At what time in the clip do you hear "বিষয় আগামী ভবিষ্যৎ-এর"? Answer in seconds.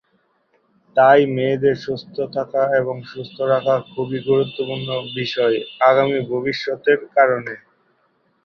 5.15-7.01